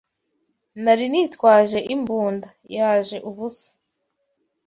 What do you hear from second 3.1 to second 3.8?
ubusa